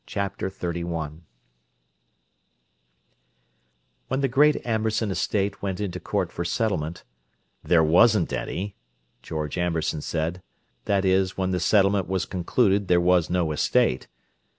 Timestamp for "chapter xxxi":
0.07-1.19